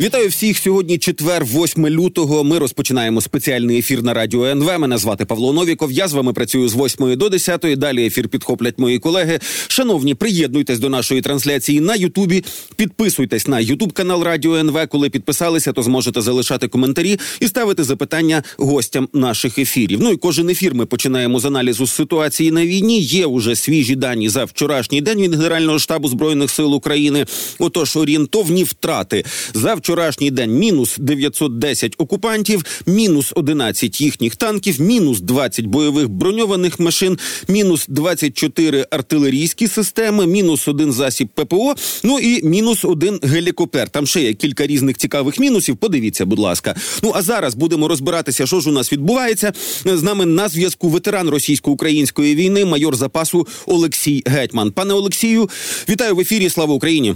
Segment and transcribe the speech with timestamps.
[0.00, 0.98] Вітаю всіх сьогодні.
[0.98, 2.44] Четвер, 8 лютого.
[2.44, 4.78] Ми розпочинаємо спеціальний ефір на радіо НВ.
[4.78, 5.92] Мене звати Павло Новіков.
[5.92, 7.60] Я з вами працюю з 8 до 10.
[7.76, 9.38] Далі ефір підхоплять мої колеги.
[9.68, 12.44] Шановні, приєднуйтесь до нашої трансляції на Ютубі.
[12.76, 14.86] Підписуйтесь на Ютуб канал Радіо НВ.
[14.88, 19.98] Коли підписалися, то зможете залишати коментарі і ставити запитання гостям наших ефірів.
[20.02, 23.00] Ну і кожен ефір ми починаємо з аналізу ситуації на війні.
[23.00, 27.26] Є уже свіжі дані за вчорашній день від Генерального штабу збройних сил України.
[27.58, 29.24] Отож, орієнтовні втрати
[29.54, 37.18] за вчорашній день мінус 910 окупантів, мінус 11 їхніх танків, мінус 20 бойових броньованих машин,
[37.48, 41.74] мінус 24 артилерійські системи, мінус один засіб ППО.
[42.02, 43.88] Ну і мінус один гелікоптер.
[43.88, 45.76] Там ще є кілька різних цікавих мінусів.
[45.76, 46.74] Подивіться, будь ласка.
[47.02, 49.52] Ну а зараз будемо розбиратися, що ж у нас відбувається.
[49.84, 54.72] З нами на зв'язку ветеран російсько-української війни, майор запасу Олексій Гетьман.
[54.72, 55.48] Пане Олексію,
[55.88, 56.50] вітаю в ефірі.
[56.50, 57.14] Слава Україні.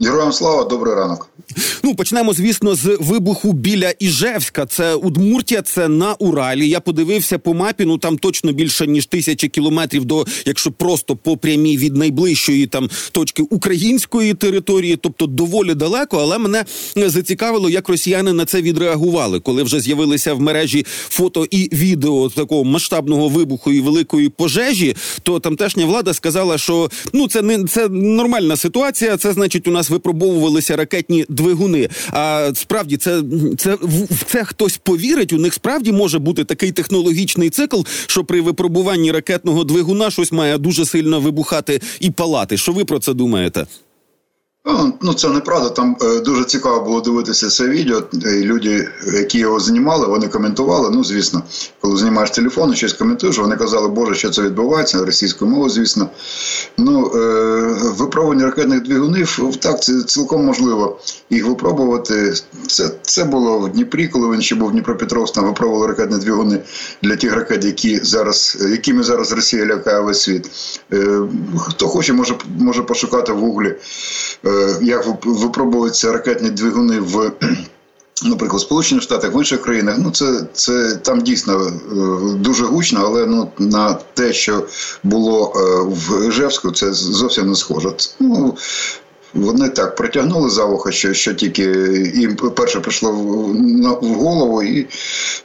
[0.00, 1.28] Героям слава, добрий ранок.
[1.82, 4.66] Ну почнемо, звісно, з вибуху біля Іжевська.
[4.66, 6.68] Це Удмуртія, це на Уралі.
[6.68, 7.84] Я подивився по мапі.
[7.84, 12.90] Ну там точно більше ніж тисячі кілометрів до, якщо просто по прямій від найближчої там
[13.12, 16.18] точки української території, тобто доволі далеко.
[16.18, 16.64] Але мене
[16.96, 22.64] зацікавило, як росіяни на це відреагували, коли вже з'явилися в мережі фото і відео такого
[22.64, 24.96] масштабного вибуху і великої пожежі.
[25.22, 29.16] То тамтешня влада сказала, що ну це не це нормальна ситуація.
[29.16, 31.88] Це значить, у нас випробовувалися ракетні двигуни.
[32.10, 33.22] А справді це
[33.58, 35.32] це в це хтось повірить.
[35.32, 40.58] У них справді може бути такий технологічний цикл, що при випробуванні ракетного двигуна щось має
[40.58, 42.56] дуже сильно вибухати і палати.
[42.56, 43.66] Що ви про це думаєте?
[44.66, 45.68] Ну, це неправда.
[45.68, 48.02] Там е, дуже цікаво було дивитися це відео.
[48.12, 50.90] І Люди, які його знімали, вони коментували.
[50.90, 51.42] Ну, звісно,
[51.80, 56.08] коли знімаєш телефон і щось коментуєш, вони казали, Боже, що це відбувається російською мовою, звісно.
[56.78, 57.20] Ну, е,
[57.98, 60.98] випробування ракетних двигунів, так, це цілком можливо
[61.30, 62.34] їх випробувати.
[62.66, 66.58] Це це було в Дніпрі, коли він ще був в Дніпропетровськ, там випробували ракетні двигуни
[67.02, 70.50] для тих ракет, які зараз, якими зараз Росія лякає весь світ.
[70.92, 71.18] Е,
[71.58, 73.74] хто хоче, може, може пошукати в гуглі.
[74.82, 77.32] Як випробовуються ракетні двигуни в.
[78.24, 81.72] Наприклад, Сполучених Штатах в інших країнах, ну це це там дійсно е,
[82.34, 84.66] дуже гучно, але ну на те, що
[85.02, 87.94] було е, в Ижевську, це зовсім не схоже.
[88.20, 88.56] Ну
[89.34, 91.62] вони так притягнули за вуха, що що тільки
[92.14, 94.86] їм перше прийшло в, в голову, і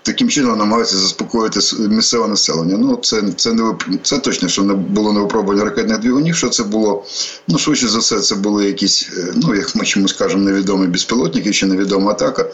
[0.02, 2.78] таким чином намагаються заспокоїти місцеве населення.
[2.78, 3.74] Ну це це не
[4.04, 6.36] це точно, що не було не випробування ракетних двигунів.
[6.36, 7.04] Що це було?
[7.48, 11.54] Ну швидше за все, це були якісь, е, ну як ми чомусь кажемо, невідомі безпілотники
[11.54, 12.46] чи невідома атака.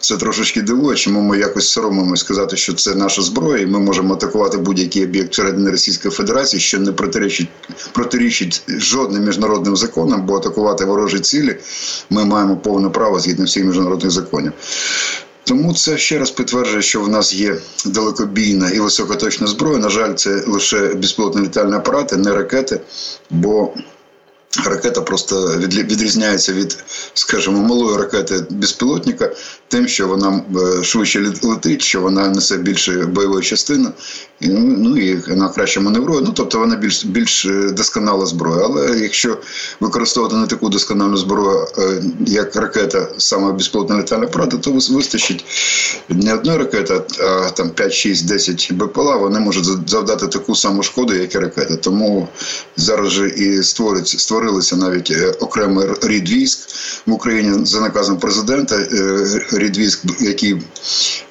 [0.00, 4.14] Це трошечки дивує, чому ми якось соромимо сказати, що це наша зброя, і ми можемо
[4.14, 7.48] атакувати будь-який об'єкт всередині Російської Федерації, що не протирічить
[7.92, 11.56] протирічить жодним міжнародним законам, бо атакувати атакувати ворожі цілі,
[12.10, 14.52] ми маємо повне право згідно всіх міжнародних законів.
[15.44, 19.78] Тому це ще раз підтверджує, що в нас є далекобійна і високоточна зброя.
[19.78, 22.80] На жаль, це лише безпілотні літальні апарати, не ракети.
[23.30, 23.74] бо
[24.66, 29.32] Ракета просто відрізняється від, скажімо, малої ракети безпілотника,
[29.68, 33.88] тим, що вона е, швидше летить, що вона несе більше бойової частини,
[34.48, 36.20] ну, і вона краще маневрує.
[36.20, 38.62] Ну тобто вона більш більш е, досконала зброя.
[38.64, 39.38] Але якщо
[39.80, 45.44] використовувати не таку досконалу зброю, е, як ракета, саме безпілотна літальна апарата, то вистачить
[46.08, 51.14] не одної ракети, а там 5, 6, 10 БПЛА, вони можуть завдати таку саму шкоду,
[51.14, 51.76] як і ракета.
[51.76, 52.28] Тому
[52.76, 56.58] зараз же і створюється створилися навіть окремий рід військ
[57.06, 58.86] в Україні за наказом президента
[59.52, 60.62] рід військ, який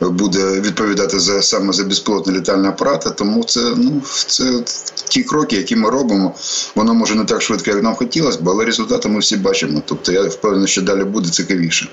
[0.02, 3.03] буде відповідати за саме за безпілотні літальні апарати.
[3.10, 4.64] Тому це ну це
[5.14, 6.36] ті кроки, які ми робимо.
[6.76, 9.82] Воно може не так швидко, як нам хотілося б, але результати ми всі бачимо.
[9.86, 11.88] Тобто я впевнений, що далі буде цікавіше.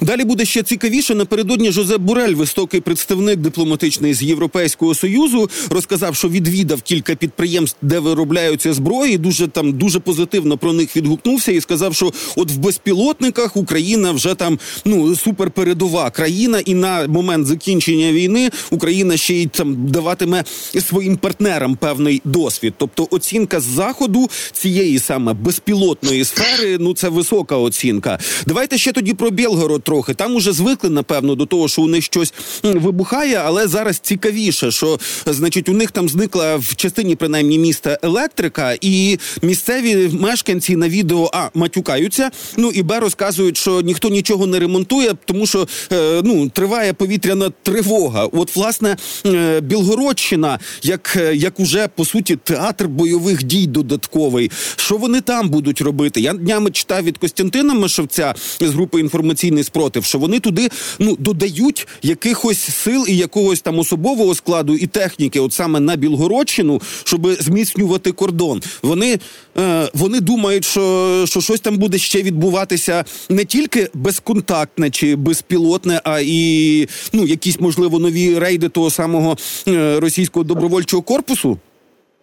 [0.00, 1.14] Далі буде ще цікавіше.
[1.14, 7.98] Напередодні Жозеп Бурель, високий представник дипломатичний з Європейського союзу, розказав, що відвідав кілька підприємств, де
[7.98, 9.18] виробляються зброї.
[9.18, 14.34] Дуже там дуже позитивно про них відгукнувся і сказав, що от в безпілотниках Україна вже
[14.34, 20.44] там ну супер передова країна, і на момент закінчення війни Україна ще й там даватиме
[20.80, 22.63] своїм партнерам певний досвід.
[22.78, 28.18] Тобто, оцінка з заходу цієї саме безпілотної сфери, ну це висока оцінка.
[28.46, 30.14] Давайте ще тоді про Білгород трохи.
[30.14, 34.98] Там уже звикли, напевно, до того, що у них щось вибухає, але зараз цікавіше, що
[35.26, 41.30] значить у них там зникла в частині принаймні міста електрика, і місцеві мешканці на відео
[41.32, 42.30] а матюкаються.
[42.56, 47.50] Ну і б розказують, що ніхто нічого не ремонтує, тому що е, ну триває повітряна
[47.62, 48.24] тривога.
[48.32, 48.96] От власне
[49.26, 54.50] е, Білгородщина, як як уже по суті театр бойових дій додатковий.
[54.76, 56.20] Що вони там будуть робити?
[56.20, 60.68] Я днями читав від Костянтина Машевця з групи інформаційний спротив, що вони туди
[60.98, 66.82] ну додають якихось сил і якогось там особового складу і техніки, от саме на Білгородщину,
[67.04, 68.62] щоб зміцнювати кордон.
[68.82, 69.18] Вони
[69.58, 76.00] е, вони думають, що, що щось там буде ще відбуватися не тільки безконтактне чи безпілотне,
[76.04, 79.36] а і ну якісь можливо нові рейди того самого
[79.68, 81.58] е, російського добровольчого корпусу.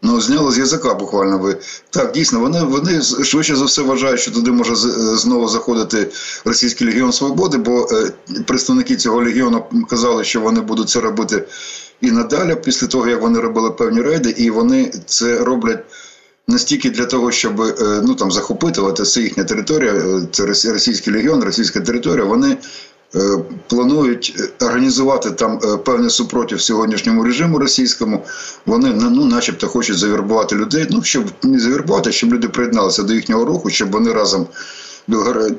[0.03, 1.57] Ну, зняли з язика буквально ви.
[1.89, 4.75] Так, дійсно, вони вони швидше за все вважають, що туди може
[5.15, 6.12] знову заходити
[6.45, 8.12] Російський Легіон Свободи, бо е,
[8.48, 11.48] представники цього легіону казали, що вони будуть це робити
[12.01, 15.83] і надалі, після того, як вони робили певні рейди, і вони це роблять
[16.47, 21.44] настільки для того, щоб е, ну там захопити, це їхня територія, е, це Російський Легіон,
[21.44, 22.25] російська територія.
[22.25, 22.57] Вони Е,
[23.68, 28.25] планують організувати там певне певний супротив сьогоднішньому режиму російському.
[28.66, 30.88] Вони ну, начебто, хочуть завербувати людей.
[30.90, 34.48] Ну щоб не завербувати, щоб люди приєдналися до їхнього руху, щоб вони разом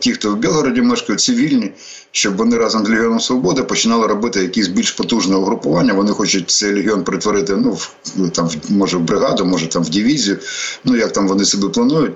[0.00, 1.72] ті, хто в Білгороді мешкають, цивільні,
[2.12, 5.92] щоб вони разом з Легіоном Свободи починали робити якісь більш потужне угрупування.
[5.92, 9.90] Вони хочуть цей легіон перетворити, ну в ну, там може в бригаду, може там в
[9.90, 10.36] дивізію.
[10.84, 12.12] Ну як там вони себе планують.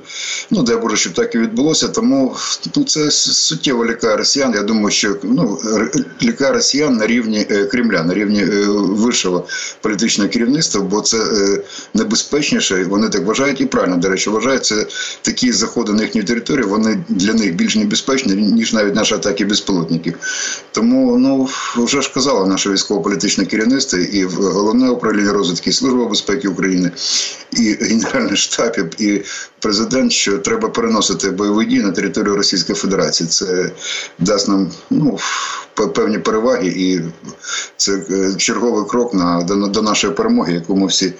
[0.50, 1.88] Ну дай Боже, щоб так і відбулося.
[1.88, 2.36] Тому
[2.76, 4.52] ну, це суттєво лякає росіян.
[4.54, 5.58] Я думаю, що ну
[6.24, 9.46] лякає росіян на рівні е, Кремля, на рівні е, вищого
[9.80, 11.60] політичного керівництва, бо це е,
[11.94, 12.84] небезпечніше.
[12.84, 14.86] Вони так вважають і правильно до речі, вважають це
[15.22, 16.68] такі заходи на їхню територію.
[16.68, 20.14] Вони для них більш небезпечні ніж навіть наші атаки безпілотників.
[20.72, 26.90] Тому ну вже ж казала наше військово-політичне керівництво і головне управління розвитки Служба безпеки України,
[27.52, 29.22] і Генеральний штаб, і
[29.60, 33.28] президент, що треба переносити бойові дії на територію Російської Федерації.
[33.28, 33.70] Це
[34.18, 35.18] дасть нам ну
[35.94, 37.00] певні переваги, і
[37.76, 41.12] це е, черговий крок на до, до нашої перемоги, яку ми всі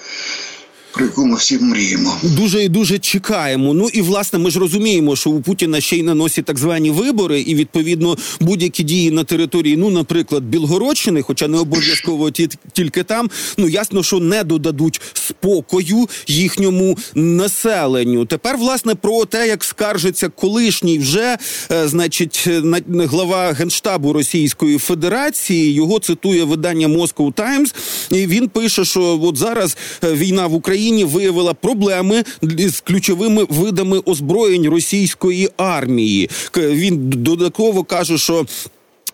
[0.96, 2.16] про яку ми всі мріємо.
[2.22, 3.74] Дуже і дуже чекаємо.
[3.74, 7.40] Ну і власне ми ж розуміємо, що у Путіна ще й наносять так звані вибори,
[7.40, 12.30] і відповідно будь-які дії на території, ну, наприклад, Білгородщини, хоча не обов'язково
[12.72, 13.30] тільки там.
[13.56, 18.24] Ну ясно, що не додадуть спокою їхньому населенню.
[18.24, 21.36] Тепер, власне, про те, як скаржиться колишній вже,
[21.72, 22.48] е, значить,
[22.88, 27.74] глава генштабу Російської Федерації його цитує видання Moscow Times,
[28.10, 30.85] і він пише, що от зараз е, війна в Україні.
[30.86, 36.30] Україні виявила проблеми з ключовими видами озброєнь російської армії.
[36.56, 38.46] Він додатково каже, що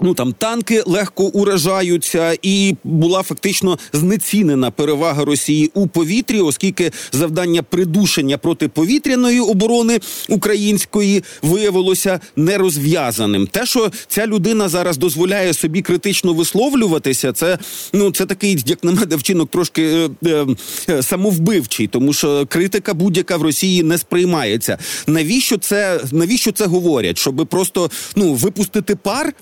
[0.03, 7.63] Ну там танки легко уражаються, і була фактично знецінена перевага Росії у повітрі, оскільки завдання
[7.63, 13.47] придушення протиповітряної оборони української виявилося нерозв'язаним.
[13.47, 17.59] Те, що ця людина зараз дозволяє собі критично висловлюватися, це
[17.93, 20.47] ну це такий, як на мене, вчинок трошки е, е,
[20.89, 24.79] е, самовбивчий, тому що критика будь-яка в Росії не сприймається.
[25.07, 27.19] Навіщо це навіщо це говорять?
[27.19, 29.35] Щоб просто ну випустити пар.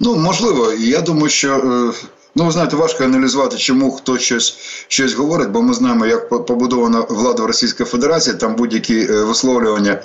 [0.00, 1.56] Ну, можливо, я думаю, що.
[1.56, 4.56] Е, ну, ви знаєте, важко аналізувати, чому хто щось
[4.88, 10.02] щось говорить, бо ми знаємо, як побудована влада в Російській Федерації, там будь-які е, висловлювання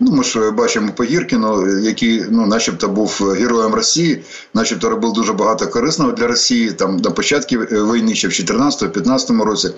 [0.00, 4.24] Ну, ми ж бачимо по Гіркіну, який, ну, начебто, був героєм Росії,
[4.54, 9.70] начебто робив дуже багато корисного для Росії там на початку війни, ще в 2014-2015 році,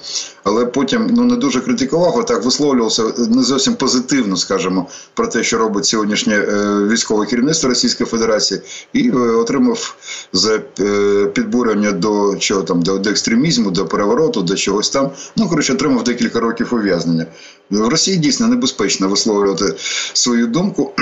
[0.44, 5.42] але потім ну не дуже критикував, а так висловлювався не зовсім позитивно, скажімо, про те,
[5.42, 8.60] що робить сьогоднішнє е, військове керівництво Російської Федерації,
[8.92, 9.96] і е, отримав
[10.32, 15.10] за е, підбурення до чого там до екстремізму, до перевороту, до чогось там.
[15.36, 17.26] Ну коротше, отримав декілька років ув'язнення.
[17.70, 19.74] В Росії дійсно небезпечно висловлювати
[20.12, 20.92] свою думку.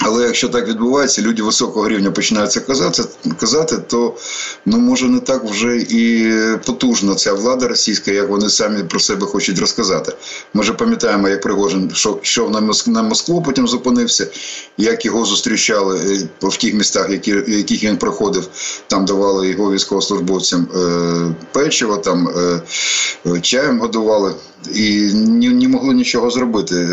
[0.00, 3.02] Але якщо так відбувається, люди високого рівня починають це казати,
[3.40, 4.14] казати, то
[4.66, 6.32] ну може не так вже і
[6.66, 10.12] потужна ця влада російська, як вони самі про себе хочуть розказати.
[10.54, 12.50] Ми вже пам'ятаємо, як Пригожин йшов
[12.86, 14.26] на Москву, потім зупинився,
[14.78, 18.48] як його зустрічали е, в тих містах, які, яких він проходив.
[18.86, 24.34] Там давали його військовослужбовцям е, печиво, там е, чаєм годували
[24.74, 26.86] і не, не могли нічого зробити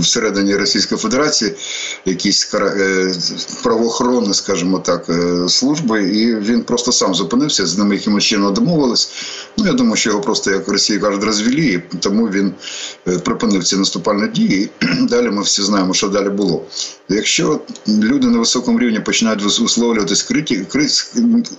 [0.00, 1.54] всередині Російської Федерації.
[2.04, 2.41] якісь е,
[3.62, 9.10] правоохоронні, скажімо так, е, служби, і він просто сам зупинився, з ними якимось чином домовились.
[9.56, 12.52] Ну я думаю, що його просто як Росія кажуть, розвели, і тому він
[13.08, 14.70] е, припинив ці наступальні дії.
[15.00, 16.62] Далі ми всі знаємо, що далі було.
[17.08, 20.76] Якщо люди на високому рівні починають висловлюватись критик,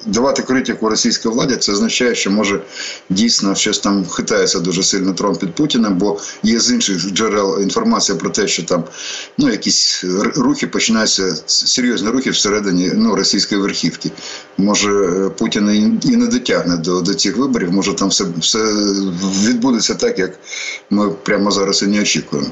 [0.06, 2.62] давати критику російській владі, це означає, що може
[3.10, 8.18] дійсно щось там хитається дуже сильно Трамп під Путіним, бо є з інших джерел інформація
[8.18, 8.84] про те, що там
[9.38, 14.12] ну якісь рухи рухи починаються серйозні рухи всередині ну, російської верхівки.
[14.58, 18.60] Може, Путін і не дотягне до до цих виборів, може там все, все
[19.48, 20.40] відбудеться так, як
[20.90, 22.52] ми прямо зараз і не очікуємо.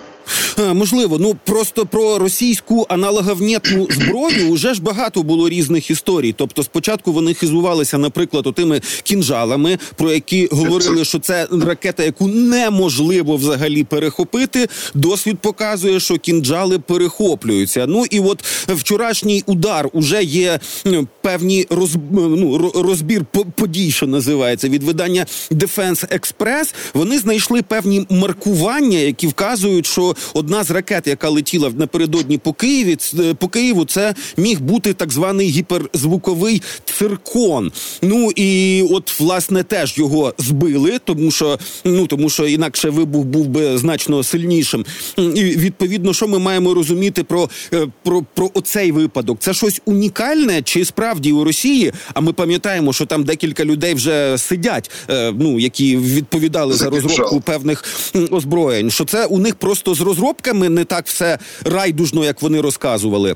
[0.73, 6.35] Можливо, ну просто про російську аналоговнєтну зброю вже ж багато було різних історій.
[6.37, 13.35] Тобто, спочатку вони хизувалися, наприклад, отими кінжалами, про які говорили, що це ракета, яку неможливо
[13.35, 14.67] взагалі перехопити.
[14.93, 17.85] Досвід показує, що кінжали перехоплюються.
[17.87, 20.59] Ну і от вчорашній удар уже є
[21.21, 23.25] певні роз, ну, розбір
[23.55, 26.73] подій, що називається від видання Defense Express.
[26.93, 32.97] Вони знайшли певні маркування, які вказують, що одна з ракет, яка летіла напередодні по Києві,
[33.19, 37.71] е, по Києву, це міг бути так званий гіперзвуковий циркон.
[38.01, 43.47] Ну і от власне теж його збили, тому що ну тому, що інакше вибух був
[43.47, 44.85] би значно сильнішим.
[45.17, 49.37] І відповідно, що ми маємо розуміти про, е, про, про оцей випадок?
[49.39, 51.91] Це щось унікальне, чи справді у Росії?
[52.13, 57.41] А ми пам'ятаємо, що там декілька людей вже сидять, е, ну які відповідали за розробку
[57.41, 57.83] певних
[58.31, 58.91] озброєнь.
[58.91, 63.35] Що це у них просто з розробками не так все райдужно, як вони розказували.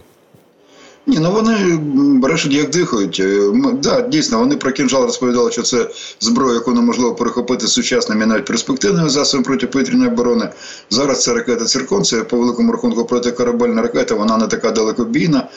[1.07, 1.77] Ні, ну вони
[2.19, 3.19] брешуть, як дихають.
[3.19, 3.51] Е,
[3.83, 9.09] да, дійсно, вони про кінжал розповідали, що це зброя, яку неможливо перехопити сучасними навіть перспективними
[9.09, 10.49] засобами протиповітряної оборони.
[10.89, 15.47] Зараз це ракета Циркон, це по великому рахунку протикорабельна ракета, вона не така далекобійна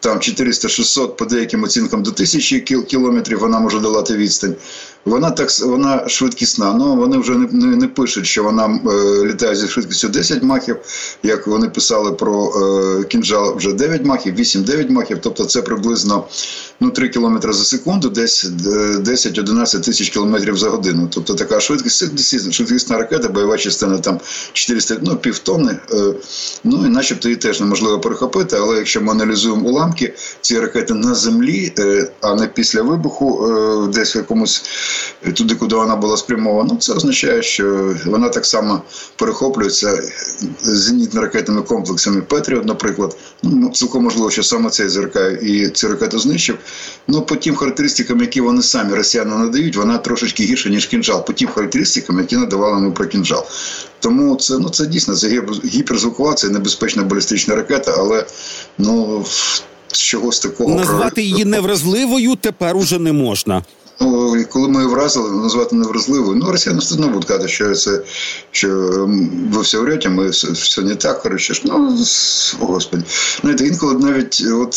[0.00, 4.54] там 400-600, по деяким оцінкам до 1000 кілометрів вона може долати відстань.
[5.04, 6.72] Вона так вона швидкісна.
[6.72, 10.76] Ну вони вже не не, не пишуть, що вона е, літає зі швидкістю 10 махів.
[11.22, 12.52] Як вони писали про
[13.00, 15.18] е, кінжал, вже 9 махів, 8-9 махів.
[15.22, 16.24] Тобто це приблизно
[16.80, 21.08] ну 3 км за секунду, десь 10-11 е, тисяч кілометрів за годину.
[21.14, 24.20] Тобто така швидкість швидкісна ракета, бойова частина там
[24.52, 25.78] 400, ну півтонни.
[25.92, 26.14] Е,
[26.64, 28.56] ну і начебто її теж неможливо перехопити.
[28.56, 33.30] Але якщо ми аналізуємо уламки, ці ракети на землі, е, а не після вибуху,
[33.94, 34.62] десь в якомусь
[35.34, 38.82] туди, куди вона була спрямована, ну, це означає, що вона так само
[39.16, 40.02] перехоплюється
[40.62, 43.16] зенітно-ракетними комплексами Петріот, наприклад.
[43.42, 46.58] Ну, цілком можливо, що саме цей ЗРК і цю ракету знищив.
[47.08, 51.32] Ну, по тим характеристикам, які вони самі росіяни надають, вона трошечки гірша, ніж кінжал, по
[51.32, 53.44] тим характеристикам, які надавали ми про кінжал.
[54.00, 58.26] Тому це ну це дійсно це гіперзвукова, це небезпечна балістична ракета, але
[58.78, 59.24] ну
[59.92, 63.62] чогось такого назвати її невразливою тепер уже не можна.
[64.00, 68.02] Ну, коли ми вразили, назвати невразливою, ну росіяни все одно будуть казати, що це
[68.50, 68.68] що
[69.52, 71.22] ви все врете, ми все, все не так.
[71.22, 71.98] Коротше, ну
[72.60, 73.04] господи.
[73.40, 74.74] Знаєте, інколи навіть от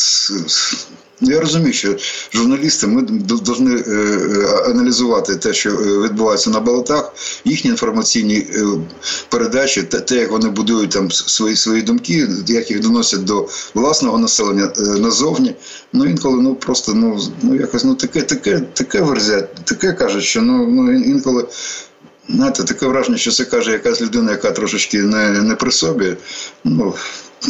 [1.32, 1.96] я розумію, що
[2.34, 7.13] журналісти ми повинні е, е, аналізувати те, що е, відбувається на болотах,
[7.46, 8.48] їхні інформаційні
[9.30, 14.74] передачі, те, як вони будують там свої свої думки, як їх доносять до власного населення
[14.77, 15.56] назовні.
[15.94, 20.42] Ну інколи ну просто ну ну якось ну таке, таке, таке верзять, таке кажуть, що
[20.42, 21.46] ну ну інколи.
[22.30, 26.15] Знаєте, таке враження, що це каже якась людина, яка трошечки не не при собі.
[26.63, 26.94] Ну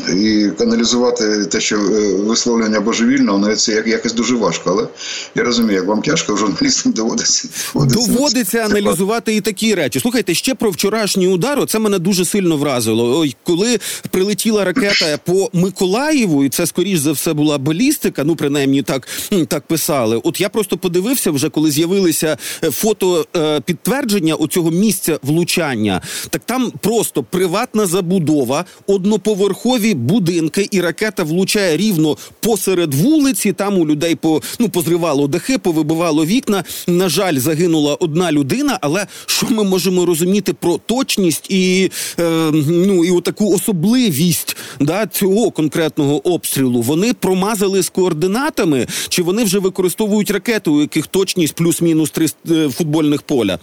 [0.09, 4.69] і аналізувати те, що е, висловлення божевільного, ну це якось дуже важко.
[4.69, 4.87] Але
[5.35, 9.99] я розумію, як вам тяжко журналістам доводиться доводиться, доводиться аналізувати і такі речі.
[9.99, 11.65] Слухайте, ще про вчорашній удар.
[11.67, 13.19] Це мене дуже сильно вразило.
[13.19, 13.79] Ой, коли
[14.11, 18.23] прилетіла ракета по Миколаєву, і це скоріш за все була балістика.
[18.23, 19.07] Ну принаймні так
[19.47, 20.21] так писали.
[20.23, 26.01] От я просто подивився вже, коли з'явилися е, фото е, підтвердження у цього місця влучання.
[26.29, 33.53] Так там просто приватна забудова, одноповерхові житлові будинки, і ракета влучає рівно посеред вулиці.
[33.53, 36.63] Там у людей по ну позривало дахи, повибивало вікна.
[36.87, 38.79] На жаль, загинула одна людина.
[38.81, 45.51] Але що ми можемо розуміти про точність і е, ну і отаку особливість да цього
[45.51, 46.81] конкретного обстрілу?
[46.81, 52.69] Вони промазали з координатами, чи вони вже використовують ракети, у яких точність плюс-мінус три е,
[52.69, 53.59] футбольних поля?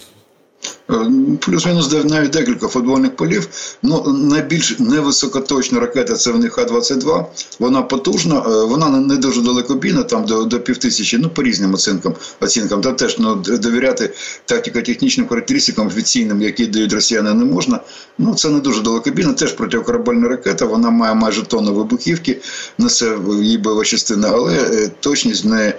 [0.91, 3.49] Е, плюс-мінус навіть декілька футбольних полів.
[3.83, 7.25] Ну найбільш невисокоточна ракета це в них Х-22.
[7.59, 12.15] Вона потужна, е, вона не дуже далекобійна, там до до півтисячі, ну по різним оцінкам.
[12.41, 12.81] оцінкам.
[12.81, 14.11] Та теж ну, довіряти
[14.47, 17.81] тактико-технічним характеристикам офіційним, які дають росіяни, не можна.
[18.19, 20.67] Ну це не дуже далекобійна, теж протикорабельна ракета.
[20.67, 22.41] Вона має майже тонну вибухівки,
[22.79, 25.75] несе її бойова частина, але е, точність не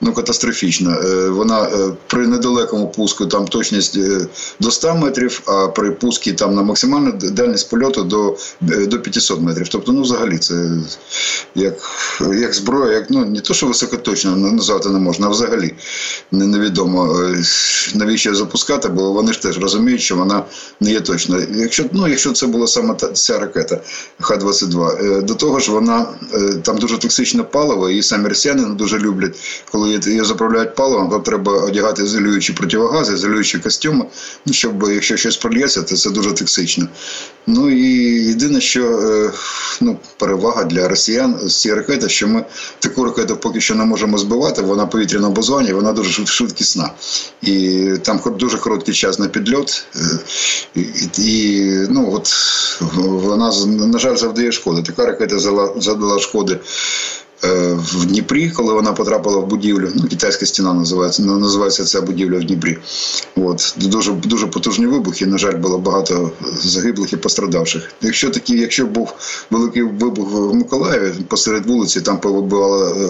[0.00, 0.96] ну, катастрофічна.
[1.30, 1.68] Вона
[2.06, 3.98] при недалекому пуску там точність
[4.60, 9.68] до 100 метрів, а при пуску там на максимальну дальність польоту до до 500 метрів.
[9.68, 10.70] Тобто, ну взагалі, це
[11.54, 11.74] як
[12.20, 15.74] як зброя, як ну не то, що високоточно назвати не можна, а взагалі
[16.30, 17.20] невідомо
[17.94, 20.44] навіщо запускати, бо вони ж теж розуміють, що вона
[20.80, 21.46] не є точна.
[21.54, 23.80] Якщо ну, якщо це була саме та ця ракета
[24.20, 26.06] Х-22, до того ж, вона
[26.62, 29.36] там дуже токсичне паливо, і самі росіяни не дуже люблять,
[29.72, 34.04] коли її заправляють паливом, то треба одягати ізолюючі противогази, ізолюючі костюми,
[34.46, 36.88] ну, щоб якщо щось прольється, то це дуже токсично.
[37.46, 37.86] Ну і
[38.28, 39.32] єдине, що е,
[39.80, 42.44] ну, перевага для росіян з цієї ракети, що ми
[42.78, 46.90] таку ракету поки що не можемо збивати, вона повітряна базоні, вона дуже швидкісна.
[47.42, 49.84] І там дуже короткий час на підльот.
[49.96, 50.80] Е,
[51.18, 52.32] і, ну, от,
[52.96, 54.82] вона, на жаль, завдає шкоди.
[54.82, 55.38] Така ракета
[55.76, 56.58] задала шкоди
[57.42, 59.88] в Дніпрі, коли вона потрапила в будівлю.
[59.94, 62.78] Ну, китайська стіна називається називається ця будівля в Дніпрі.
[63.36, 65.26] От дуже дуже потужні вибухи.
[65.26, 66.30] На жаль, було багато
[66.62, 67.92] загиблих і пострадавших.
[68.02, 69.12] Якщо такі, якщо був
[69.50, 73.08] великий вибух в Миколаєві посеред вулиці, там повибивала е,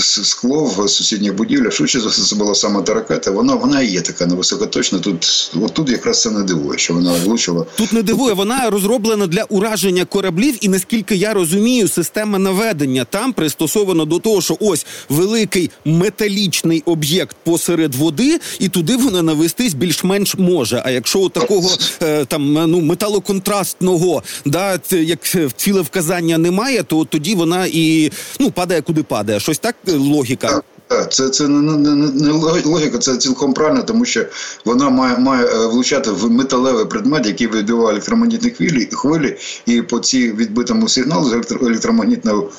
[0.00, 3.30] скло в сусідніх будівлях, швидше за все це була саме та ракета.
[3.30, 4.98] Вона вона і є така невисокоточна.
[4.98, 7.66] Тут от тут якраз це не дивує, що вона влучила.
[7.76, 8.34] Тут не дивує.
[8.34, 14.40] Вона розроблена для ураження кораблів, і наскільки я розумію, система наведення там пристосована до того,
[14.40, 20.82] що ось великий металічний об'єкт посеред води, і туди вона навестись більш-менш може.
[20.84, 21.70] А якщо у такого
[22.02, 25.18] е, там ну металоконтрастного, да як
[25.56, 29.40] ціле вказання немає, то тоді вона і ну падає куди падає.
[29.40, 30.62] Щось так логіка.
[31.10, 32.30] Це це не, не, не
[32.64, 34.24] логіка, це цілком правильно, тому що
[34.64, 39.98] вона має має е, влучати в металевий предмет, який відбиває електромагнітні хвилі, хвилі, і по
[39.98, 41.32] цій відбитому сигналу з
[41.62, 42.50] електромагнітному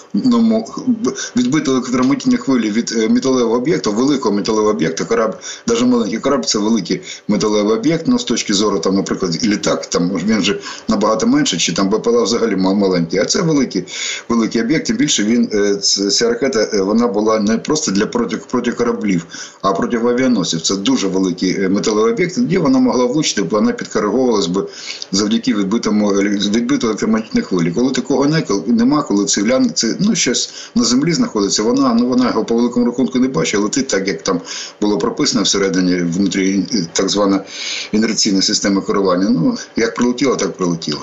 [1.36, 5.36] відбити електромагнітні хвилі від е, металевого об'єкту, великого металевого об'єкта, корабль,
[5.68, 8.04] навіть маленький корабль це великий металевий об'єкт.
[8.08, 12.24] Ну, з точки зору, там, наприклад, літак, там він вже набагато менше, чи там БПЛА
[12.24, 13.20] взагалі маленький.
[13.20, 13.86] А це великий
[14.30, 14.86] великий об'єкт.
[14.86, 15.76] Тим більше він е,
[16.10, 19.26] ця ракета вона була не просто для проти проти кораблів,
[19.62, 20.62] а проти авіаносів.
[20.62, 24.68] Це дуже великий е, металевий об'єкт, де вона могла влучити, бо вона підкориговувалась би
[25.12, 27.72] завдяки відбитому відбиту електромагнітної хвилі.
[27.72, 32.28] Коли такого не, нема, коли цивлян це ну щось на землі знаходиться, вона ну вона
[32.28, 34.42] його по великому рахунку не бачить, летить так, як там
[34.82, 36.64] було прописано всередині внутрі
[36.94, 37.44] так звана
[37.92, 39.30] інерційна система керування.
[39.30, 41.02] Ну як прилетіло, так прилетіло.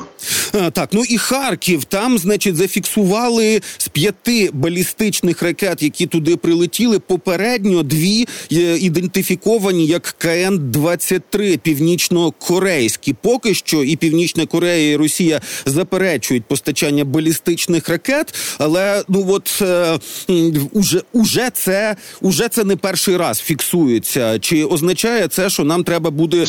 [0.52, 6.98] А, Так, ну і Харків там, значить, зафіксували з п'яти балістичних ракет, які туди прилетіли
[7.10, 13.14] попередньо дві е, ідентифіковані як КН-23 північно-корейські.
[13.22, 19.98] Поки що і Північна Корея і Росія заперечують постачання балістичних ракет, але ну от е,
[20.72, 24.38] уже уже це уже це не перший раз фіксується.
[24.38, 26.46] Чи означає це, що нам треба буде е,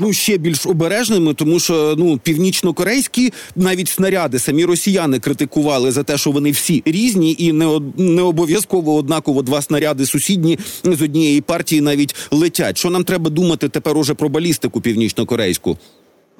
[0.00, 6.18] ну ще більш обережними, тому що ну північно-корейські навіть снаряди самі росіяни критикували за те,
[6.18, 11.40] що вони всі різні і не не обов'язково однаково два снаряди снаряди сусідні з однієї
[11.40, 12.78] партії навіть летять.
[12.78, 15.78] Що нам треба думати тепер уже про балістику північно-корейську?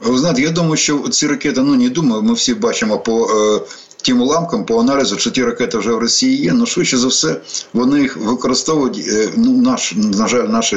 [0.03, 3.61] Ви знаєте, я думаю, що ці ракети, ну не думаю, ми всі бачимо по е,
[4.03, 6.53] тим уламкам по аналізу, що ті ракети вже в Росії є.
[6.53, 7.41] Ну швидше за все,
[7.73, 9.05] вони їх використовують.
[9.09, 10.77] Е, ну наш на жаль, наші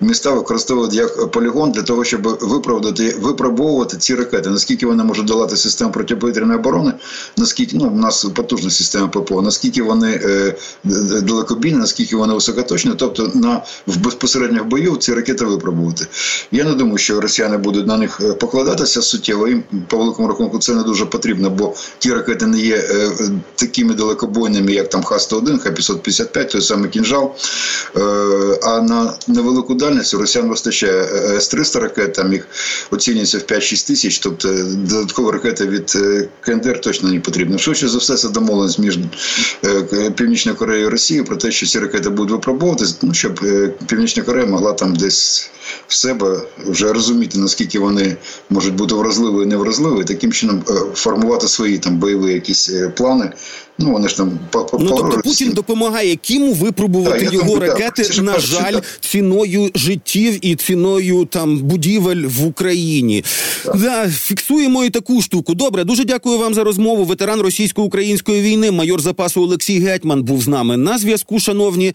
[0.00, 4.50] міста використовують як полігон для того, щоб виправдати випробовувати ці ракети.
[4.50, 6.92] Наскільки вони можуть долати систему протиповітряної оборони,
[7.36, 10.54] наскільки ну у нас потужна система ППО, наскільки вони е,
[11.22, 16.06] далекобійні, наскільки вони високоточні, тобто на в безпосередніх бою ці ракети випробувати.
[16.52, 19.48] Я не думаю, що росіяни будуть на них е, покладатися суттєво.
[19.48, 23.10] Їм по великому рахунку це не дуже потрібно, бо ті ракети не є е,
[23.54, 27.34] такими далекобойними, як там Х-101, Х-555, той самий кінжал.
[27.96, 28.00] Е,
[28.62, 32.46] а на невелику дальність росіян вистачає е, С-300 ракет, там їх
[32.90, 35.98] оцінюється в 5-6 тисяч, тобто додаткова ракета від
[36.40, 37.58] КНДР точно не потрібна.
[37.58, 38.98] Швидше за все, це домовленість між
[40.16, 43.40] Північною Кореєю і Росією про те, що ці ракети будуть випробовуватися, ну, щоб
[43.86, 45.50] Північна Корея могла там десь
[45.88, 48.16] в себе вже розуміти, наскільки вони
[48.50, 50.62] можуть бути вразливі і невразливі, таким чином
[50.94, 53.32] формувати свої там бойові якісь е, плани.
[53.78, 58.04] Ну вони ж там по ну, тобто Путін допомагає Кіму випробувати так, його ракети.
[58.04, 58.84] Так, на жаль, так.
[59.00, 63.24] ціною життів і ціною там будівель в Україні.
[63.74, 65.54] Да, фіксуємо і таку штуку.
[65.54, 67.04] Добре, дуже дякую вам за розмову.
[67.04, 71.40] Ветеран російсько-української війни, майор запасу Олексій Гетьман був з нами на зв'язку.
[71.40, 71.92] Шановні.